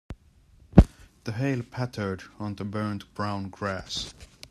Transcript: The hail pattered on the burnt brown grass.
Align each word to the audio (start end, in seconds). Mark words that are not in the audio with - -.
The 1.25 1.33
hail 1.33 1.61
pattered 1.61 2.23
on 2.39 2.55
the 2.55 2.65
burnt 2.65 3.13
brown 3.13 3.49
grass. 3.49 4.11